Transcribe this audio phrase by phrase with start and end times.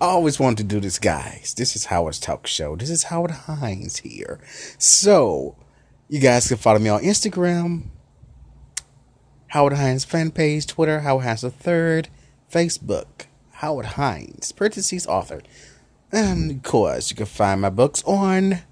[0.00, 1.54] I always wanted to do this, guys.
[1.56, 2.74] This is Howard's Talk Show.
[2.74, 4.40] This is Howard Hines here.
[4.76, 5.56] So,
[6.08, 7.90] you guys can follow me on Instagram,
[9.48, 12.08] Howard Hines fan page, Twitter, Howard Hines the Third,
[12.52, 15.42] Facebook, Howard Hines, parentheses author.
[16.10, 18.62] And of course, you can find my books on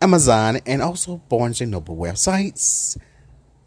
[0.00, 2.98] Amazon and also Barnes and Noble websites.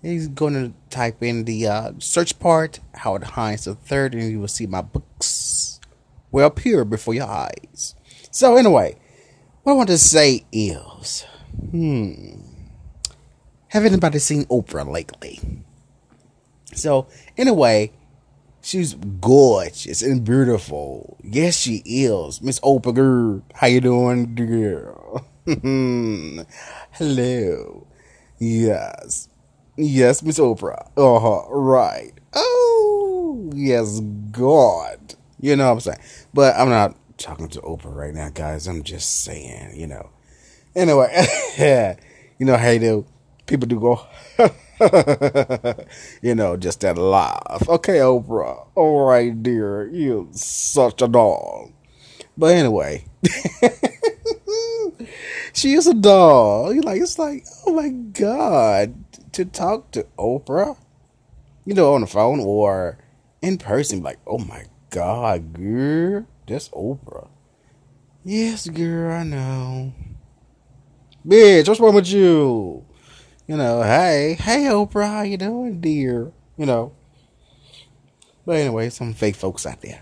[0.01, 4.41] He's going to type in the uh, search part, Howard Hines the Third, and you
[4.41, 5.34] will see my books
[6.35, 7.95] will appear before your eyes.
[8.29, 8.97] So anyway,
[9.63, 11.25] what I want to say is,
[11.71, 12.41] hmm,
[13.69, 15.39] have anybody seen Oprah lately?
[16.73, 17.07] So
[17.37, 17.93] anyway,
[18.61, 21.17] she's gorgeous and beautiful.
[21.23, 22.93] Yes, she is, Miss Oprah.
[22.93, 25.25] Girl, how you doing, girl?
[26.91, 27.87] Hello.
[28.39, 29.29] Yes.
[29.77, 30.89] Yes, Miss Oprah.
[30.97, 31.49] Uh huh.
[31.49, 32.11] Right.
[32.33, 35.15] Oh, yes, God.
[35.39, 35.99] You know what I'm saying?
[36.33, 38.67] But I'm not talking to Oprah right now, guys.
[38.67, 40.09] I'm just saying, you know.
[40.75, 41.27] Anyway,
[42.39, 43.05] you know how you do.
[43.45, 44.07] People do go,
[46.21, 47.69] you know, just that laugh.
[47.69, 48.65] Okay, Oprah.
[48.75, 49.87] All right, dear.
[49.87, 51.71] You're such a doll.
[52.37, 53.05] But anyway,
[55.53, 56.73] she is a doll.
[56.73, 58.95] You like it's like, oh my god
[59.35, 60.77] to talk to Oprah,
[61.65, 62.97] you know, on the phone or
[63.41, 64.63] in person, like, oh my
[64.95, 67.27] God, girl, that's Oprah.
[68.23, 69.91] Yes, girl, I know.
[71.27, 72.85] Bitch, what's wrong with you?
[73.45, 76.31] You know, hey, hey, Oprah, how you doing, dear?
[76.55, 76.93] You know.
[78.45, 80.01] But anyway, some fake folks out there.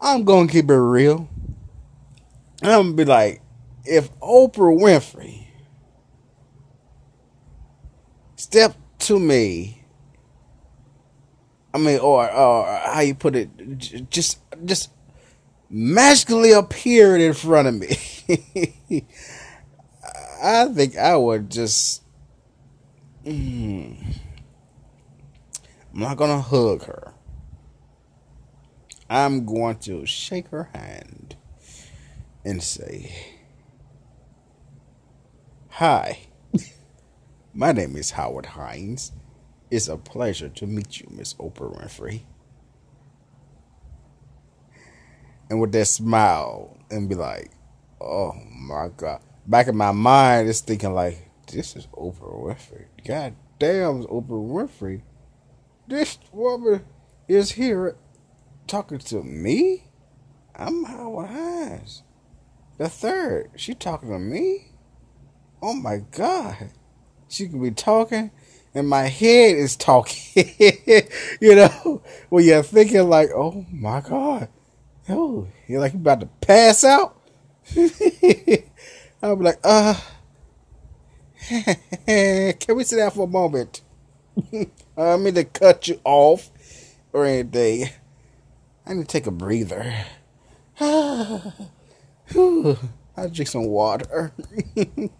[0.00, 1.28] I'm gonna keep it real.
[2.64, 3.42] I'm gonna be like,
[3.84, 5.46] if Oprah Winfrey
[8.34, 9.81] step to me.
[11.74, 13.48] I mean, or or how you put it,
[14.10, 14.90] just just
[15.70, 17.96] magically appeared in front of me.
[20.42, 22.02] I think I would just.
[23.24, 24.16] Mm,
[25.94, 27.14] I'm not gonna hug her.
[29.08, 31.36] I'm going to shake her hand
[32.44, 33.14] and say,
[35.70, 36.26] "Hi."
[37.54, 39.12] My name is Howard Hines.
[39.72, 42.24] It's a pleasure to meet you, Miss Oprah Winfrey.
[45.48, 47.50] And with that smile, and be like,
[47.98, 49.22] oh my God.
[49.46, 52.84] Back in my mind, it's thinking, like, this is Oprah Winfrey.
[53.08, 55.00] God damn, Oprah Winfrey.
[55.88, 56.84] This woman
[57.26, 57.96] is here
[58.66, 59.84] talking to me?
[60.54, 62.02] I'm Howard Hines.
[62.76, 63.52] The third.
[63.56, 64.72] She talking to me?
[65.62, 66.72] Oh my God.
[67.26, 68.32] She could be talking,
[68.74, 70.50] and my head is talking.
[71.40, 74.48] you know, when you're thinking like, "Oh my God,
[75.08, 77.16] oh, you're like about to pass out."
[79.22, 79.94] I'll be like, "Uh,
[82.06, 83.82] can we sit down for a moment?
[84.96, 86.50] I mean to cut you off
[87.12, 87.90] or anything.
[88.86, 89.94] I need to take a breather."
[90.80, 91.52] I'll
[93.30, 94.32] drink some water.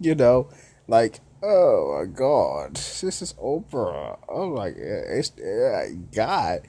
[0.00, 0.48] you know,
[0.88, 4.16] like Oh my God, this is Oprah.
[4.28, 6.60] Oh my it's, uh, God,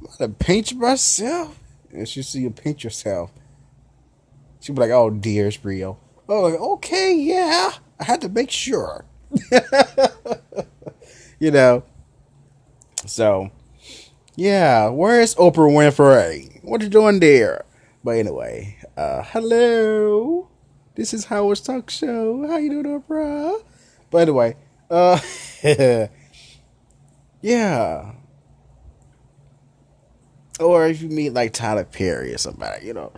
[0.00, 1.60] I'm gonna paint myself.
[1.92, 3.30] And she see you paint yourself.
[4.58, 7.70] She'd be like, "Oh dear, it's real." Oh, like, okay, yeah.
[8.00, 9.04] I had to make sure.
[11.38, 11.84] you know.
[13.06, 13.50] So,
[14.34, 14.88] yeah.
[14.88, 16.64] Where's Oprah Winfrey?
[16.64, 17.64] What you doing there?
[18.02, 20.48] But anyway, uh, hello.
[20.96, 22.46] This is Howard's Talk Show.
[22.48, 23.62] How you doing, Oprah?
[24.10, 24.56] But anyway,
[24.90, 25.20] uh,
[27.40, 28.12] yeah.
[30.58, 33.12] Or if you meet like Tyler Perry or somebody, you know,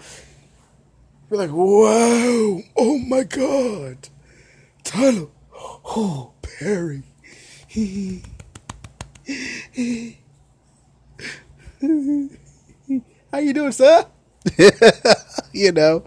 [1.31, 4.09] you're like, wow, oh my God,
[4.85, 7.03] Tyler, oh, Perry.
[13.33, 14.07] How you doing, sir?
[15.53, 16.05] you know.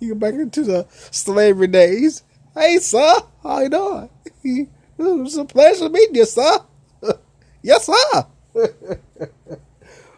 [0.02, 2.22] You go back into the slavery days.
[2.54, 4.10] Hey, sir, how you doing?
[5.02, 6.58] It's a pleasure meeting you, sir.
[7.62, 8.26] yes, sir.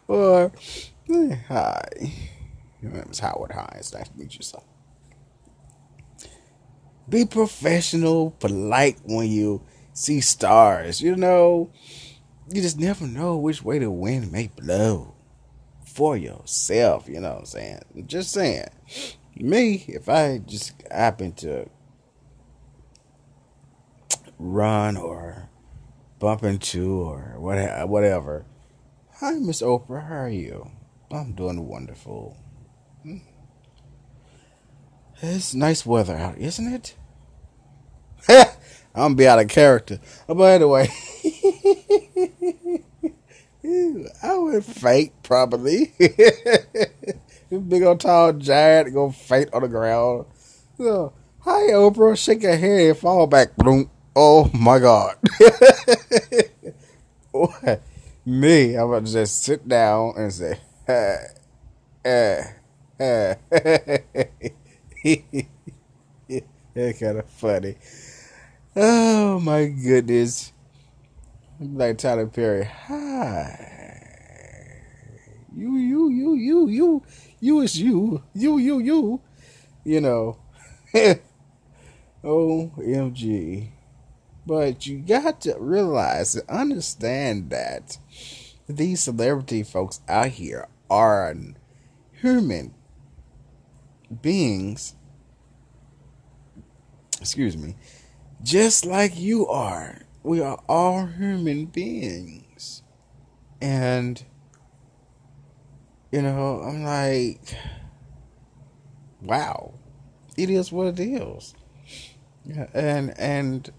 [0.08, 0.52] or,
[1.48, 1.88] hi.
[2.80, 3.94] Your name is Howard Hines.
[3.94, 4.58] Nice to meet you, sir.
[7.08, 9.62] Be professional, polite when you
[9.92, 11.00] see stars.
[11.00, 11.70] You know,
[12.52, 15.14] you just never know which way the wind may blow
[15.84, 17.08] for yourself.
[17.08, 17.80] You know what I'm saying?
[18.06, 18.66] Just saying
[19.42, 21.68] me, if I just happen to
[24.38, 25.48] run or
[26.18, 28.46] bump into or whatever,
[29.16, 30.70] hi Miss Oprah, how are you?
[31.10, 32.36] I'm doing wonderful.
[33.02, 33.18] Hmm.
[35.20, 36.96] It's nice weather out, isn't it?
[38.28, 38.46] I'm
[38.94, 39.98] gonna be out of character.
[40.26, 40.88] But anyway,
[44.22, 45.92] I would faint probably.
[47.52, 50.24] Big old tall giant go faint on the ground.
[50.78, 53.90] So, hi Oprah, shake your head, fall back, boom.
[54.16, 55.16] Oh my God.
[58.24, 60.58] Me, I'm gonna just sit down and say,
[60.88, 61.16] uh,
[62.08, 62.42] uh,
[62.98, 63.34] uh.
[66.74, 67.74] That's kind of funny.
[68.74, 70.54] Oh my goodness.
[71.60, 72.64] Like Tyler Perry.
[72.64, 73.72] Hi.
[75.54, 77.02] You, you, you, you, you,
[77.42, 78.22] you is you.
[78.34, 79.20] You, you, you.
[79.82, 80.38] You know.
[82.24, 83.70] OMG.
[84.46, 87.98] But you got to realize and understand that
[88.68, 91.34] these celebrity folks out here are
[92.12, 92.74] human
[94.22, 94.94] beings.
[97.20, 97.74] Excuse me.
[98.44, 100.02] Just like you are.
[100.22, 102.84] We are all human beings.
[103.60, 104.24] And,
[106.12, 107.40] you know, I'm like,
[109.22, 109.74] wow.
[110.36, 111.54] It is what it is.
[112.44, 113.70] Yeah, and and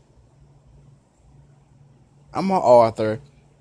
[2.33, 3.19] I'm an author,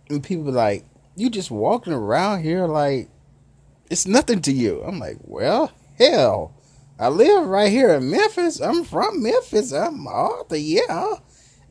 [0.09, 0.85] and people like,
[1.17, 3.09] you just walking around here like
[3.91, 4.83] it's nothing to you.
[4.83, 6.55] I'm like, well, hell,
[6.99, 8.61] I live right here in Memphis.
[8.61, 9.73] I'm from Memphis.
[9.73, 11.17] I'm an author, yeah.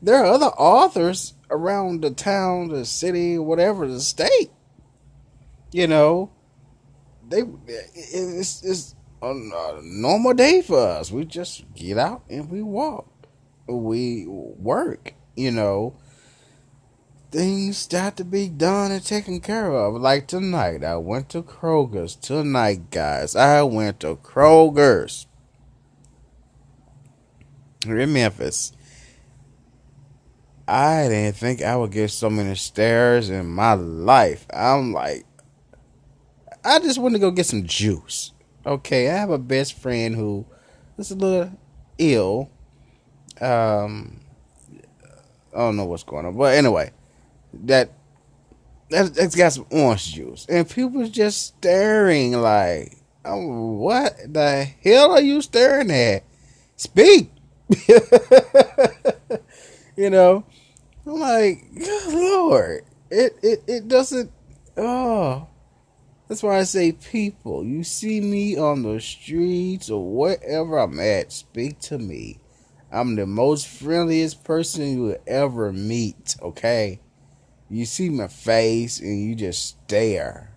[0.00, 4.50] There are other authors around the town, the city, whatever, the state.
[5.72, 6.30] You know,
[7.32, 7.42] they
[7.94, 11.10] it's, it's a normal day for us.
[11.10, 13.08] We just get out and we walk.
[13.66, 15.96] We work, you know
[17.32, 19.94] things got to be done and taken care of.
[19.94, 22.14] Like tonight, I went to Kroger's.
[22.14, 25.26] Tonight, guys, I went to Kroger's
[27.84, 28.72] here in Memphis.
[30.68, 34.46] I didn't think I would get so many stares in my life.
[34.54, 35.24] I'm like,
[36.64, 38.32] I just want to go get some juice.
[38.64, 40.46] Okay, I have a best friend who
[40.96, 41.50] is a little
[41.98, 42.50] ill.
[43.40, 44.20] Um,
[45.54, 46.92] I don't know what's going on, but anyway,
[47.64, 47.90] that
[48.90, 55.12] that that's got some orange juice, and people just staring like, oh, "What the hell
[55.12, 56.22] are you staring at?
[56.76, 57.32] Speak!"
[59.96, 60.44] you know,
[61.04, 64.30] I'm like, "Good Lord, it it it doesn't."
[64.76, 65.48] Oh,
[66.32, 71.32] that's why I say, people, you see me on the streets or wherever I'm at,
[71.32, 72.40] speak to me.
[72.90, 76.36] I'm the most friendliest person you will ever meet.
[76.42, 77.00] Okay
[77.72, 80.54] you see my face and you just stare.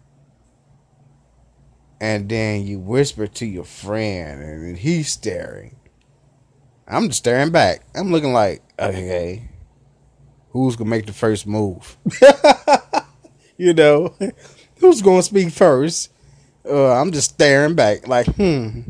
[2.02, 5.78] And then you whisper to your friend and he's staring.
[6.86, 7.84] I'm just staring back.
[7.96, 9.50] I'm looking like, okay,
[10.50, 11.98] who's gonna make the first move?
[13.58, 14.14] you know,
[14.86, 16.12] who's gonna speak first?
[16.68, 18.82] Uh, I'm just staring back, like, hmm.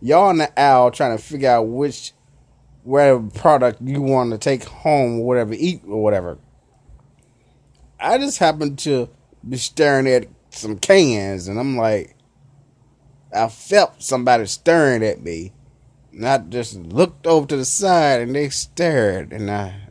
[0.00, 2.12] Y'all in the aisle trying to figure out which
[2.82, 6.38] whatever product you want to take home or whatever, eat or whatever.
[8.00, 9.08] I just happened to
[9.48, 12.16] be staring at some cans, and I'm like,
[13.34, 15.52] I felt somebody staring at me.
[16.12, 19.88] And I just looked over to the side, and they stared, and I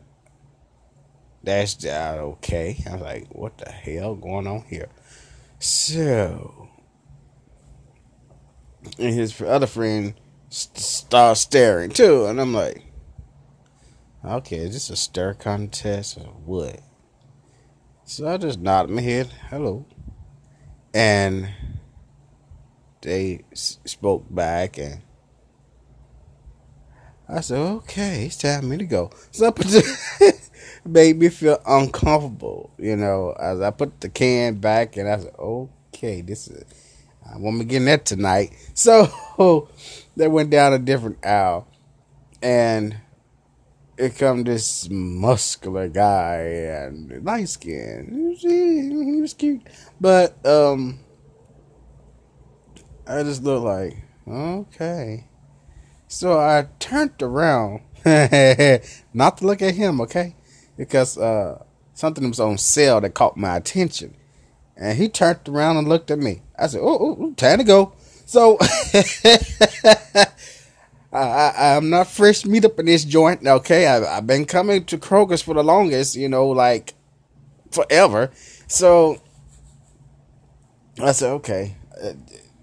[1.44, 2.84] dashed out okay.
[2.86, 4.90] I was like, what the hell going on here?
[5.62, 6.70] So,
[8.98, 10.16] and his other friend
[10.50, 12.84] st- started staring too, and I'm like,
[14.26, 16.80] okay, is this a stare contest or what?
[18.06, 19.86] So I just nodded my head, hello.
[20.96, 21.50] And
[23.02, 25.04] they spoke back, and
[27.30, 29.12] I said, okay, it's time for me to go.
[29.30, 30.42] So I put the,
[30.86, 35.34] made me feel uncomfortable, you know, as I put the can back, and I said,
[35.38, 36.64] okay, this is,
[37.30, 38.52] I won't be getting that tonight.
[38.74, 39.70] So
[40.16, 41.68] they went down a different aisle,
[42.42, 42.98] and
[43.98, 48.36] it come this muscular guy and light skin.
[48.40, 49.62] He was cute,
[50.00, 51.00] but um,
[53.06, 53.98] I just looked like
[54.28, 55.28] okay.
[56.08, 57.82] So I turned around,
[59.14, 60.36] not to look at him, okay,
[60.78, 61.64] because uh,
[61.94, 64.16] something was on sale that caught my attention,
[64.76, 66.42] and he turned around and looked at me.
[66.58, 67.94] I said, "Oh, oh time to go."
[68.26, 68.58] So
[71.14, 73.46] I, am not fresh meat up in this joint.
[73.46, 76.94] Okay, I, I've been coming to Kroger's for the longest, you know, like
[77.72, 78.32] forever.
[78.68, 79.22] So
[81.02, 81.76] I said, okay,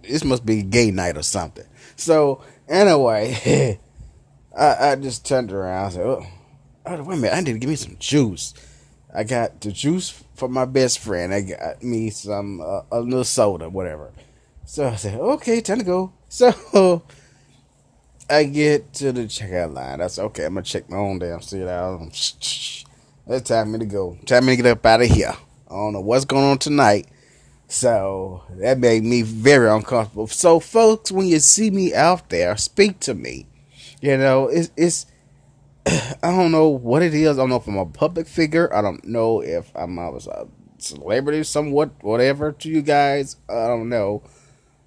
[0.02, 1.66] this must be gay night or something.
[1.96, 3.78] So anyway,
[4.58, 5.92] I, I just turned around.
[5.92, 6.26] Said, oh,
[6.88, 8.54] oh, wait a minute, I need to give me some juice.
[9.14, 11.32] I got the juice for my best friend.
[11.32, 14.12] I got me some uh, a little soda, whatever.
[14.64, 16.12] So I said, okay, time to go.
[16.30, 17.02] So
[18.28, 20.02] I get to the checkout line.
[20.02, 22.00] I said, okay, I'm gonna check my own damn seat out.
[23.30, 24.16] It's time for me to go.
[24.24, 25.34] Time me to get up out of here.
[25.70, 27.08] I don't know what's going on tonight.
[27.68, 30.26] So that made me very uncomfortable.
[30.28, 33.46] So folks, when you see me out there, speak to me.
[34.00, 35.04] You know, it's it's
[36.22, 37.38] I don't know what it is.
[37.38, 38.74] I don't know if I'm a public figure.
[38.74, 40.46] I don't know if I'm I was a
[40.78, 43.36] celebrity, somewhat, whatever to you guys.
[43.48, 44.22] I don't know.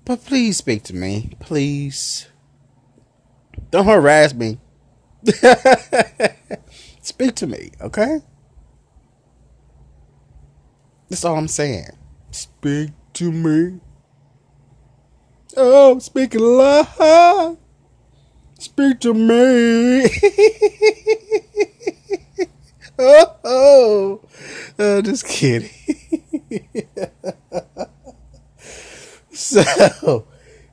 [0.05, 1.31] But please speak to me.
[1.39, 2.27] Please.
[3.71, 4.59] Don't harass me.
[7.01, 8.19] speak to me, okay?
[11.09, 11.87] That's all I'm saying.
[12.31, 13.79] Speak to me.
[15.57, 17.57] Oh, speaking loud.
[18.59, 20.07] Speak to me.
[23.01, 24.21] oh, oh,
[24.79, 25.69] oh, just kidding.
[29.31, 30.27] so,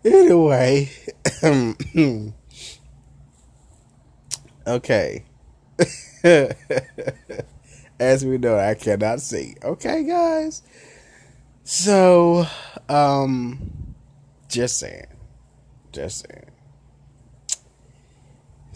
[0.04, 0.90] anyway,
[4.66, 5.24] okay.
[8.00, 9.56] As we know, I cannot see.
[9.64, 10.62] Okay, guys.
[11.64, 12.46] So,
[12.88, 13.94] um,
[14.48, 15.06] just saying,
[15.92, 16.50] just saying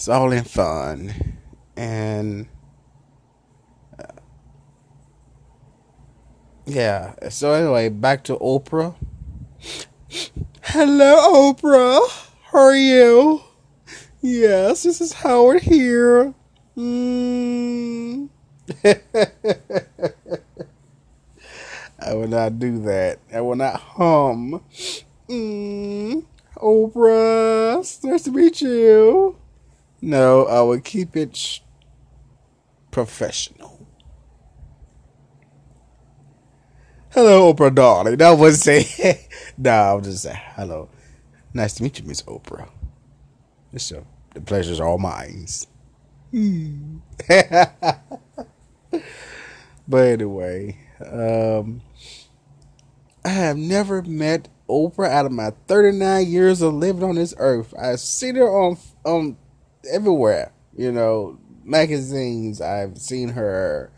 [0.02, 1.38] it's all in fun
[1.76, 2.48] and
[6.72, 7.14] yeah.
[7.28, 8.94] So anyway back to oprah.
[10.62, 12.00] Hello oprah.
[12.44, 13.42] How are you?
[14.22, 16.34] Yes this is howard here.
[16.76, 18.28] Mm.
[18.84, 18.94] i
[22.14, 23.18] will not do that.
[23.32, 24.62] I will not hum.
[25.28, 26.24] Mm.
[26.56, 29.36] oprah it's nice to meet you.
[30.00, 31.60] No, I will keep it
[32.90, 33.81] professional.
[37.14, 38.16] Hello, Oprah darling.
[38.16, 38.86] That was say
[39.58, 40.88] no, I was just saying hello.
[41.52, 42.70] Nice to meet you, Miss Oprah.
[43.76, 45.46] So the pleasure's all mine.
[46.30, 47.00] Hmm.
[49.86, 51.82] but anyway, um,
[53.26, 57.74] I have never met Oprah out of my 39 years of living on this earth.
[57.78, 59.36] I've seen her on on
[59.92, 60.52] everywhere.
[60.74, 62.62] You know, magazines.
[62.62, 63.92] I've seen her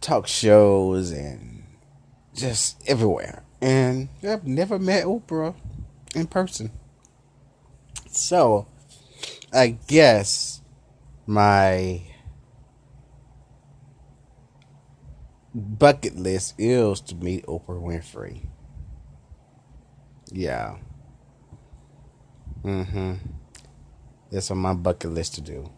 [0.00, 1.53] talk shows and
[2.34, 3.44] just everywhere.
[3.60, 5.54] And I've never met Oprah
[6.14, 6.70] in person.
[8.08, 8.66] So,
[9.52, 10.60] I guess
[11.26, 12.02] my
[15.54, 18.48] bucket list is to meet Oprah Winfrey.
[20.30, 20.76] Yeah.
[22.62, 23.14] Mm-hmm.
[24.30, 25.70] That's on my bucket list to do.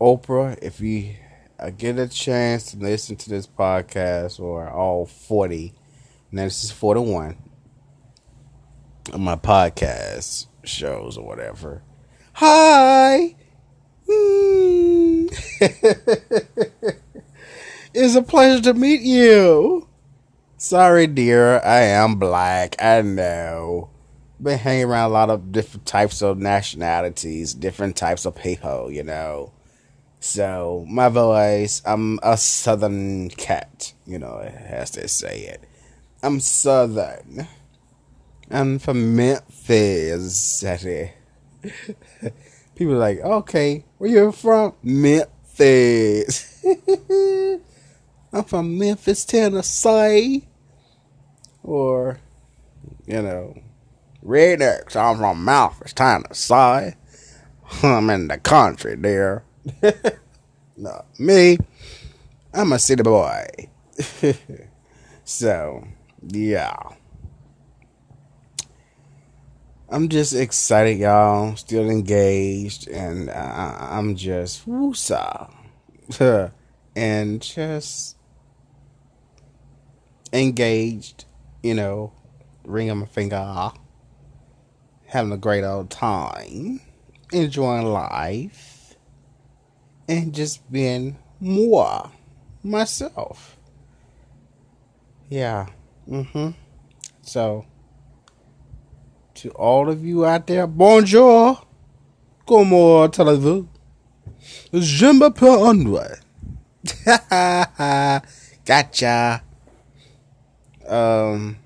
[0.00, 1.14] Oprah, if you
[1.68, 5.74] get a chance to listen to this podcast or all 40,
[6.32, 7.36] now this is 41
[9.12, 11.82] of my podcast shows or whatever.
[12.32, 13.36] Hi!
[14.10, 15.26] Hmm.
[17.92, 19.86] it's a pleasure to meet you.
[20.56, 22.76] Sorry, dear, I am black.
[22.82, 23.90] I know
[24.42, 29.02] been hanging around a lot of different types of nationalities, different types of people, you
[29.02, 29.52] know.
[30.22, 35.64] So my voice, I'm a southern cat, you know, as they say it.
[36.22, 37.48] I'm southern.
[38.50, 40.36] I'm from Memphis.
[40.36, 41.12] City.
[42.74, 44.74] People like, okay, where you from?
[44.82, 46.62] Memphis.
[48.32, 50.46] I'm from Memphis, Tennessee.
[51.62, 52.20] Or,
[53.06, 53.58] you know,
[54.24, 54.96] rednecks.
[54.96, 56.94] I'm from Memphis, Tennessee.
[57.82, 59.44] I'm in the country, dear.
[60.76, 61.58] no, me,
[62.52, 63.46] I'm a city boy.
[65.24, 65.86] so,
[66.26, 66.76] yeah.
[69.88, 71.56] I'm just excited, y'all.
[71.56, 75.52] Still engaged, and uh, I'm just woosa,
[76.96, 78.16] and just
[80.32, 81.24] engaged.
[81.62, 82.12] You know,
[82.64, 83.72] ring on my finger
[85.10, 86.80] having a great old time,
[87.32, 88.69] enjoying life,
[90.10, 92.10] and just being more
[92.64, 93.56] myself.
[95.28, 95.66] Yeah.
[96.08, 96.50] Mm-hmm.
[97.22, 97.64] So,
[99.34, 101.64] to all of you out there, bonjour.
[102.44, 103.68] Comment allez-vous?
[104.72, 106.18] Je m'appelle André.
[108.66, 109.42] gotcha.
[110.88, 111.56] Um,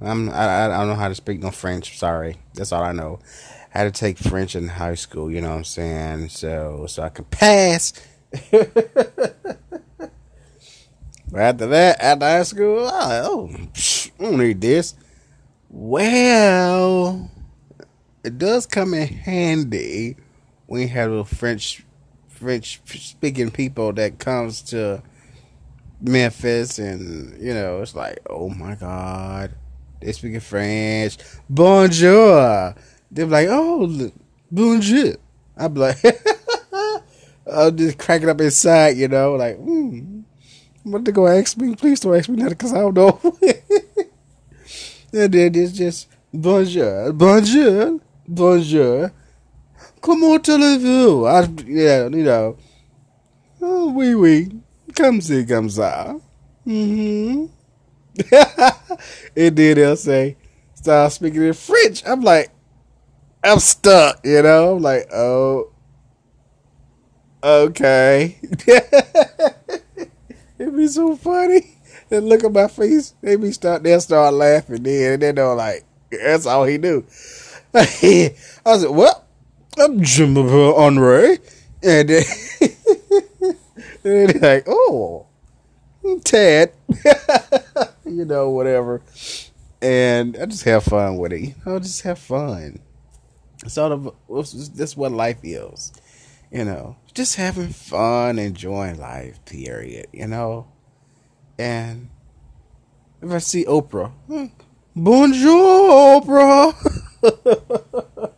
[0.00, 1.98] I'm I, I don't know how to speak no French.
[1.98, 3.18] Sorry, that's all I know.
[3.70, 5.30] Had to take French in high school.
[5.30, 6.28] You know what I'm saying?
[6.30, 7.92] So so I could pass.
[8.50, 8.70] but
[11.34, 14.94] after that, after high school, I, oh, I don't need this.
[15.70, 17.30] Well,
[18.24, 20.16] it does come in handy
[20.66, 21.84] when you have a French
[22.28, 25.02] French speaking people that comes to
[26.00, 29.52] Memphis and you know it's like oh my god
[30.00, 31.18] they speaking French
[31.50, 32.74] bonjour
[33.10, 34.10] they're like oh
[34.50, 35.16] bonjour
[35.56, 35.98] I'm like
[37.50, 40.20] I'm just cracking up inside you know like hmm.
[40.84, 41.74] What they gonna ask me?
[41.74, 43.20] Please don't ask me that because I don't know.
[45.10, 49.10] And then it's just bonjour bonjour bonjour.
[50.00, 51.24] Comment allez-vous?
[51.66, 52.56] Yeah you know.
[53.60, 54.48] Oh oui oui.
[54.94, 56.20] Come see, come ça.
[56.66, 57.46] Mm-hmm.
[59.36, 60.36] and then they'll say,
[60.74, 62.02] start speaking in French.
[62.06, 62.50] I'm like,
[63.42, 64.76] I'm stuck, you know?
[64.76, 65.70] I'm like, oh,
[67.42, 68.38] okay.
[70.58, 71.76] It'd be so funny.
[72.08, 73.14] Then look at my face.
[73.20, 77.04] They be start, they'll start laughing then, and then they're like, that's all he do.
[77.74, 79.24] I was like, well,
[79.78, 81.38] I'm Jim Henri.
[81.82, 82.24] And then
[84.04, 85.26] and like, oh,
[86.24, 86.72] Ted,
[88.04, 89.02] you know, whatever.
[89.80, 91.54] And I just have fun with it.
[91.64, 92.80] Know, just have fun.
[93.68, 94.14] Sort of,
[94.74, 95.92] that's what life is.
[96.50, 100.06] You know, just having fun, enjoying life, period.
[100.12, 100.66] You know?
[101.58, 102.08] And
[103.20, 104.46] if I see Oprah, hmm,
[104.94, 106.74] bonjour, Oprah.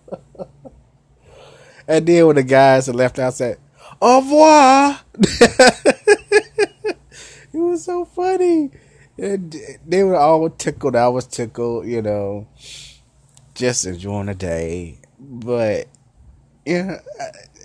[1.88, 3.58] and then when the guys that left out said,
[4.00, 5.00] au revoir.
[6.82, 6.96] it
[7.52, 8.70] was so funny.
[9.18, 9.54] And
[9.87, 10.96] they were all tickled.
[10.96, 12.49] I was tickled, you know,
[13.54, 15.00] just enjoying the day.
[15.30, 15.86] But,
[16.66, 16.99] yeah,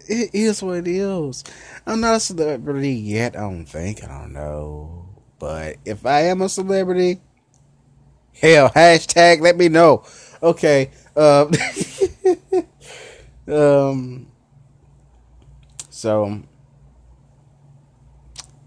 [0.08, 1.44] it is what it is.
[1.86, 4.04] I'm not a celebrity yet, I don't think.
[4.04, 5.08] I don't know.
[5.40, 7.22] But if I am a celebrity,
[8.40, 10.04] hell, hashtag let me know.
[10.44, 10.92] Okay.
[11.16, 11.52] Um,
[13.54, 14.28] um
[15.90, 16.42] so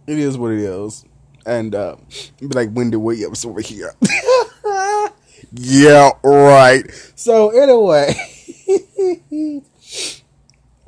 [0.06, 1.04] it is what it is.
[1.46, 1.96] And uh,
[2.40, 3.94] be like Wendy Williams over here.
[5.52, 6.82] yeah, right.
[7.14, 8.14] So anyway.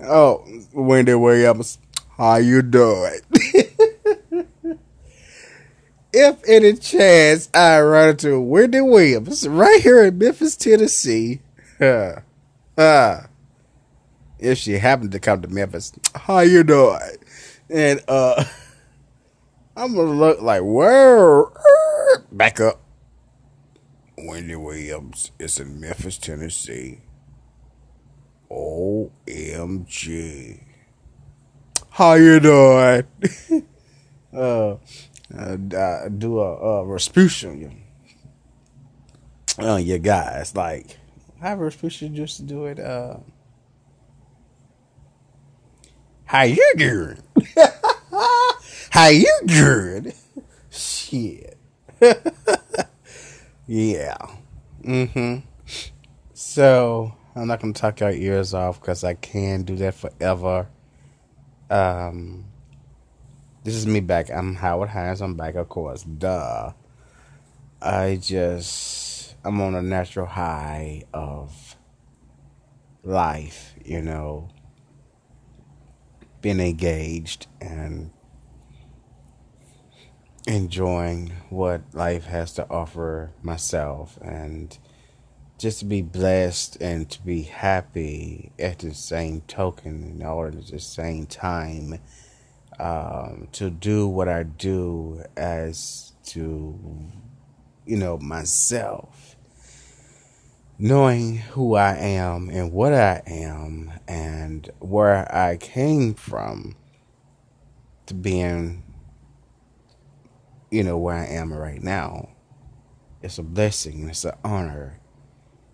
[0.04, 1.78] Oh, Wendy Williams,
[2.16, 3.20] how you doing?
[6.12, 11.40] if any chance I run into Wendy Williams right here in Memphis, Tennessee,
[11.80, 12.20] uh,
[12.76, 13.22] uh,
[14.38, 17.16] if she happened to come to Memphis, how you doing?
[17.68, 18.44] And uh
[19.76, 21.44] I'm gonna look like where
[22.32, 22.80] back up.
[24.18, 27.00] Wendy Williams is in Memphis, Tennessee.
[28.50, 30.60] OMG.
[31.90, 33.04] How you doing?
[34.34, 34.76] uh,
[35.36, 37.82] uh, do a, a Rasputin.
[39.58, 40.98] Oh, you guys like
[41.40, 42.78] have Rasputin just do it.
[42.78, 43.16] Uh,
[46.24, 47.18] how you doing?
[48.90, 50.12] How you doing?
[50.68, 51.56] Shit.
[53.66, 54.16] yeah.
[54.82, 55.36] Mm-hmm.
[56.34, 60.68] So I'm not gonna talk your ears off because I can do that forever.
[61.70, 62.44] Um,
[63.64, 64.30] this is me back.
[64.30, 65.20] I'm Howard Hines.
[65.20, 66.02] I'm back, of course.
[66.02, 66.72] Duh.
[67.80, 71.76] I just I'm on a natural high of
[73.02, 74.50] life, you know
[76.40, 78.10] being engaged and
[80.46, 84.78] enjoying what life has to offer myself and
[85.60, 90.80] just to be blessed and to be happy at the same token or at the
[90.80, 92.00] same time
[92.78, 96.78] um, to do what I do as to
[97.84, 99.36] you know myself
[100.78, 106.74] knowing who I am and what I am and where I came from
[108.06, 108.82] to being,
[110.70, 112.30] you know, where I am right now.
[113.22, 114.99] It's a blessing, it's an honor.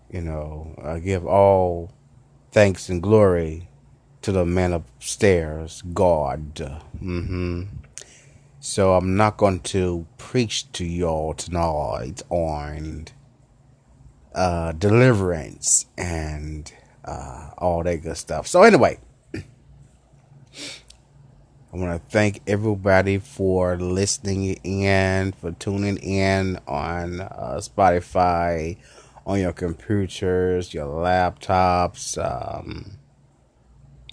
[0.09, 1.91] You know, I give all
[2.51, 3.67] thanks and glory
[4.21, 6.55] to the man upstairs, God.
[6.55, 7.63] Mm-hmm.
[8.59, 13.07] So I'm not going to preach to y'all tonight on
[14.33, 16.71] uh, deliverance and
[17.05, 18.47] uh, all that good stuff.
[18.47, 18.99] So anyway,
[19.33, 19.43] I
[21.71, 28.77] want to thank everybody for listening in, for tuning in on uh, Spotify,
[29.27, 32.17] on your computers, your laptops.
[32.17, 32.97] Um,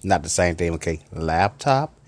[0.03, 1.00] not the same thing, okay?
[1.12, 1.98] Laptop,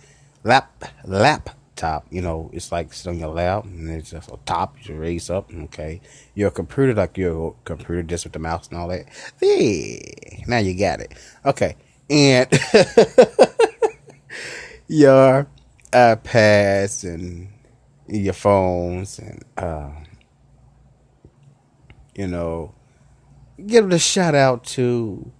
[0.45, 2.07] lap, laptop.
[2.11, 5.31] You know, it's like it's on your lap, and it's just a top you raise
[5.31, 5.51] up.
[5.55, 6.03] Okay,
[6.35, 9.07] your computer, like your computer, just with the mouse and all that.
[9.39, 9.99] There,
[10.47, 11.15] now you got it.
[11.47, 11.77] Okay,
[12.11, 12.51] and.
[14.89, 15.49] your
[15.93, 17.49] iPads and
[18.07, 19.91] your phones and uh,
[22.15, 22.76] you know
[23.65, 25.31] give a shout out to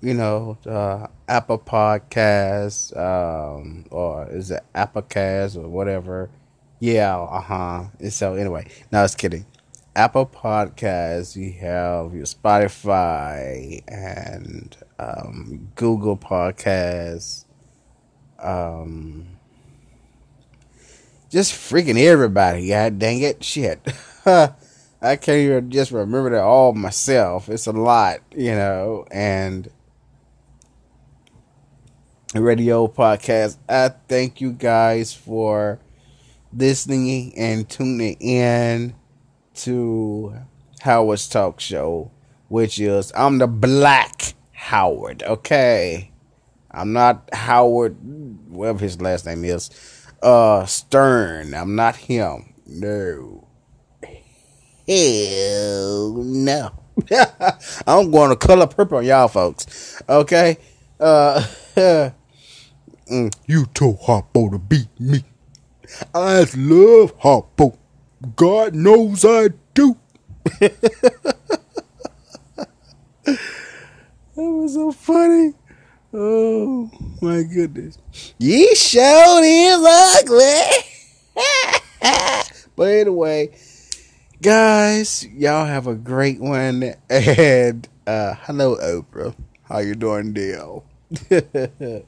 [0.00, 6.30] you know uh, Apple Podcasts um, or is it Applecast or whatever
[6.80, 9.46] yeah uh-huh and so anyway no I was kidding
[9.94, 17.44] Apple Podcasts you have your Spotify and um, Google Podcasts
[18.38, 19.26] um,
[21.30, 22.68] just freaking everybody.
[22.68, 23.80] God dang it, shit.
[25.00, 27.48] I can't even just remember that all myself.
[27.48, 29.70] It's a lot, you know, and
[32.34, 33.58] radio podcast.
[33.68, 35.78] I thank you guys for
[36.52, 38.94] listening and tuning in
[39.54, 40.34] to
[40.80, 42.10] Howard's Talk Show,
[42.48, 46.10] which is I'm the Black Howard, okay?
[46.70, 47.96] I'm not Howard,
[48.48, 49.70] whatever his last name is.
[50.22, 51.54] Uh, Stern.
[51.54, 52.52] I'm not him.
[52.66, 53.47] No.
[54.88, 56.70] Hell no.
[57.86, 60.00] I'm going to color purple on y'all folks.
[60.08, 60.56] Okay?
[60.98, 61.44] Uh,
[61.76, 65.24] mm, you told Harpo to beat me.
[66.14, 67.76] I love Harpo.
[68.34, 69.94] God knows I do.
[70.58, 70.78] that
[74.36, 75.52] was so funny.
[76.14, 77.98] Oh my goodness.
[78.38, 80.62] Ye showed is ugly.
[82.74, 83.50] but anyway,
[84.40, 86.94] guys, y'all have a great one.
[87.10, 89.34] And uh hello Oprah.
[89.64, 90.84] How you doing, deal?
[91.10, 92.04] if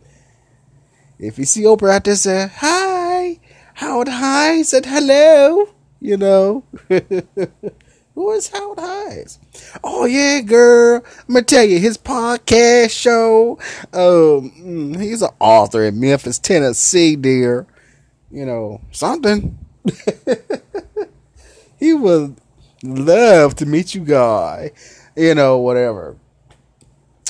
[1.18, 3.38] you see Oprah out there say, Hi,
[3.74, 5.68] Howard Hi said hello,
[6.00, 6.64] you know.
[8.14, 9.38] Who is Howard Hines?
[9.82, 11.02] Oh yeah, girl.
[11.28, 13.58] I'm gonna tell you his podcast show.
[13.92, 17.66] Um, mm, he's an author in Memphis, Tennessee, dear.
[18.30, 19.58] You know something.
[21.80, 22.36] he would
[22.84, 24.70] love to meet you, guy.
[25.16, 26.16] You know whatever.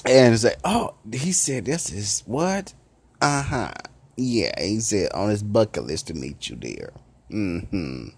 [0.05, 2.75] And say, oh, he said this is what?
[3.21, 3.73] Uh huh.
[4.17, 6.93] Yeah, he said on his bucket list to meet you, dear.
[7.31, 8.09] Mm-hmm.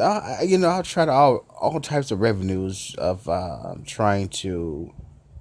[0.00, 4.92] I, you know, I'll try to all all types of revenues of uh, trying to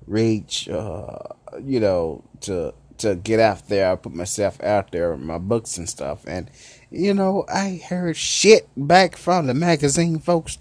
[0.07, 1.17] reach, uh,
[1.63, 3.91] you know, to to get out there.
[3.91, 6.49] I put myself out there, my books and stuff, and
[6.91, 10.57] you know, I heard shit back from the magazine folks.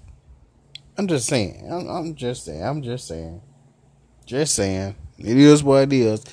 [0.97, 1.69] I'm just saying.
[1.71, 2.63] I'm, I'm just saying.
[2.63, 3.43] I'm just saying.
[4.27, 4.95] Just saying.
[5.19, 6.25] It is what it is.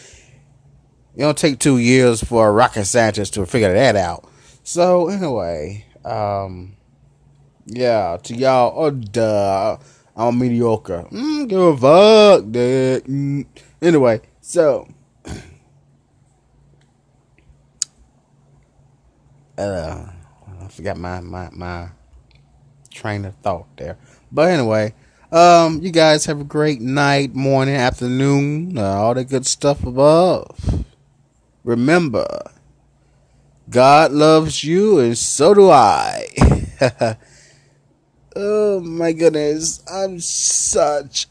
[1.15, 4.29] It don't take two years for a rocket scientist to figure that out.
[4.63, 6.77] So anyway, um,
[7.65, 9.77] yeah, to y'all, oh duh,
[10.15, 11.07] I'm mediocre.
[11.11, 13.03] Mm, give a fuck, dude.
[13.05, 13.45] Mm.
[13.81, 14.87] Anyway, so
[19.57, 20.05] uh,
[20.61, 21.89] I forgot my my my
[22.91, 23.97] train of thought there.
[24.31, 24.93] But anyway,
[25.31, 30.85] um, you guys have a great night, morning, afternoon, uh, all the good stuff above.
[31.63, 32.27] Remember,
[33.69, 36.27] God loves you, and so do I.
[38.39, 41.25] Oh my goodness, I'm such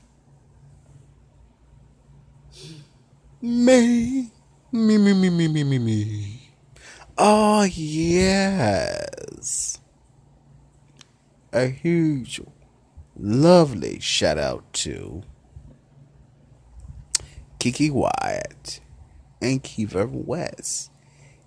[3.41, 4.33] me,
[4.73, 6.46] me, me, me, me, me, me, me.
[7.19, 8.99] Oh yes,
[11.53, 12.41] a huge,
[13.17, 15.23] lovely shout out to
[17.59, 18.81] Kiki Wyatt
[19.41, 20.91] and Kiva West.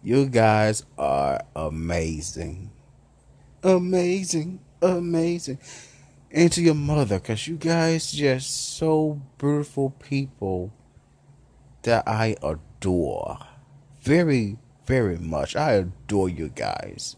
[0.01, 2.71] You guys are amazing,
[3.63, 5.59] amazing amazing.
[6.31, 10.71] And to your mother, because you guys just so beautiful people
[11.83, 13.39] that I adore.
[14.01, 14.57] Very,
[14.89, 15.55] very much.
[15.55, 17.15] I adore you guys.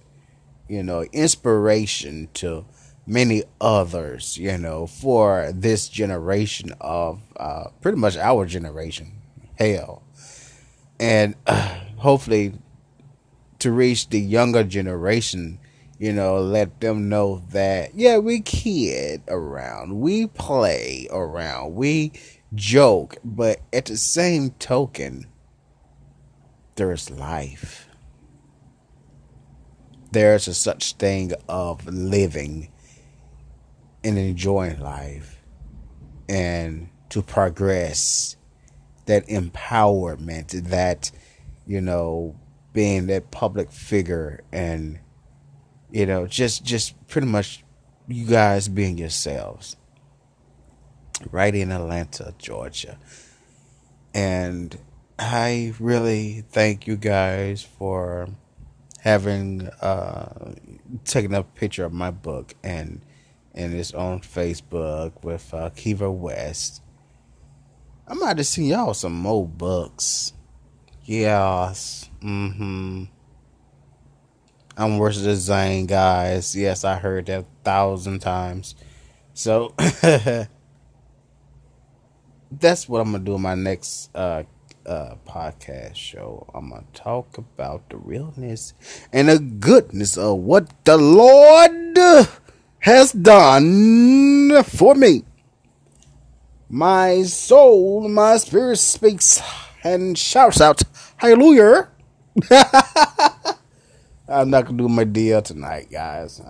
[0.68, 2.66] You know, inspiration to
[3.08, 9.14] many others, you know, for this generation of uh, pretty much our generation.
[9.58, 10.04] Hell.
[11.00, 12.54] And uh, hopefully
[13.60, 15.60] to reach the younger generation
[16.02, 22.12] you know, let them know that, yeah, we kid around, we play around, we
[22.56, 25.28] joke, but at the same token,
[26.76, 27.88] there's life.
[30.12, 32.70] there's a such thing of living
[34.04, 35.42] and enjoying life
[36.28, 38.36] and to progress
[39.06, 41.12] that empowerment that
[41.66, 42.36] you know
[42.74, 45.00] being that public figure and
[45.92, 47.64] you know just just pretty much
[48.08, 49.78] you guys being yourselves
[51.32, 52.98] right in Atlanta, Georgia.
[54.14, 54.78] And
[55.24, 58.28] I really thank you guys for
[59.02, 60.54] having uh
[61.06, 63.02] taken a picture of my book and
[63.54, 66.82] and it's on Facebook with uh, Kiva West.
[68.08, 70.34] I might have seen y'all some more books.
[71.04, 72.10] Yes.
[72.24, 73.04] Mm-hmm.
[74.78, 76.56] I'm worse than Zane, guys.
[76.56, 78.74] Yes, I heard that a thousand times.
[79.36, 79.76] So
[82.52, 84.44] that's what I'm gonna do in my next uh
[84.86, 86.48] uh podcast show.
[86.54, 88.74] I'm gonna talk about the realness
[89.12, 91.98] and the goodness of what the Lord
[92.80, 95.24] has done for me.
[96.70, 99.42] My soul, my spirit speaks
[99.84, 100.82] and shouts out,
[101.18, 101.90] Hallelujah.
[104.28, 106.42] I'm not gonna do my deal tonight, guys.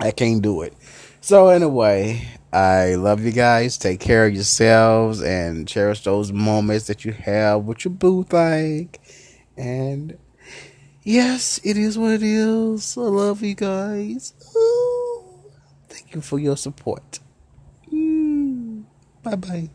[0.00, 0.74] I can't do it.
[1.24, 3.78] So anyway, I love you guys.
[3.78, 8.92] Take care of yourselves and cherish those moments that you have with your boo thing.
[9.56, 10.18] And
[11.04, 12.98] yes, it is what it is.
[12.98, 14.34] I love you guys.
[14.56, 15.44] Ooh,
[15.88, 17.20] thank you for your support.
[17.92, 18.82] Mm,
[19.22, 19.70] bye bye.